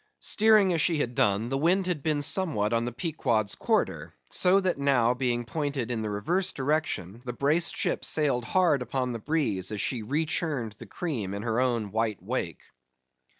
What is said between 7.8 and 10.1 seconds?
sailed hard upon the breeze as she